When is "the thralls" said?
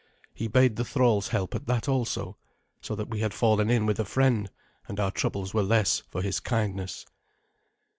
0.77-1.27